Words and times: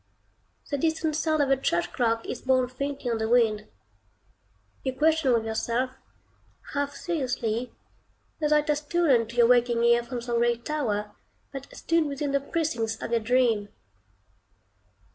The 0.71 0.79
distant 0.79 1.15
sound 1.15 1.43
of 1.43 1.51
a 1.51 1.55
church 1.57 1.93
clock 1.93 2.25
is 2.25 2.41
borne 2.41 2.67
faintly 2.69 3.11
on 3.11 3.19
the 3.19 3.29
wind. 3.29 3.67
You 4.81 4.93
question 4.95 5.31
with 5.31 5.45
yourself, 5.45 5.91
half 6.73 6.95
seriously, 6.95 7.71
whether 8.39 8.57
it 8.57 8.67
has 8.67 8.79
stolen 8.79 9.27
to 9.27 9.35
your 9.35 9.47
waking 9.47 9.83
ear 9.83 10.01
from 10.01 10.19
some 10.19 10.37
gray 10.39 10.57
tower, 10.57 11.11
that 11.53 11.67
stood 11.77 12.07
within 12.07 12.31
the 12.31 12.39
precincts 12.41 12.99
of 12.99 13.11
your 13.11 13.19
dream. 13.19 13.69